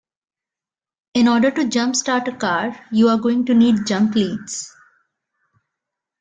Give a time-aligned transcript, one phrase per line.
[1.13, 4.75] In order to jumpstart a car you are going to need jump leads